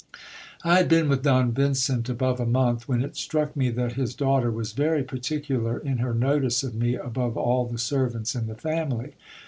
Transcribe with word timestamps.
I 0.63 0.77
had 0.77 0.89
been 0.89 1.09
with 1.09 1.21
Don 1.21 1.51
Vincent 1.51 2.09
above 2.09 2.39
a 2.39 2.45
month, 2.47 2.87
when 2.89 3.03
it 3.03 3.15
struck 3.15 3.55
me 3.55 3.69
that 3.69 3.91
his 3.93 4.15
daughter 4.15 4.49
was 4.49 4.71
very 4.71 5.03
particular 5.03 5.77
in 5.77 5.99
her 5.99 6.15
notice 6.15 6.63
of 6.63 6.73
me 6.73 6.95
above 6.95 7.37
all 7.37 7.67
the 7.67 7.77
servants 7.77 8.33
in 8.33 8.47
the 8.47 8.55
family. 8.55 9.13